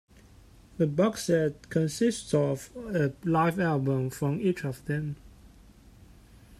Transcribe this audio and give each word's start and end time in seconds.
The 0.79 0.87
box 0.87 1.25
set 1.25 1.69
consists 1.69 2.33
of 2.33 2.71
a 2.75 3.13
live 3.23 3.59
album 3.59 4.09
from 4.09 4.41
each 4.41 4.65
of 4.65 4.83
them. 4.85 5.17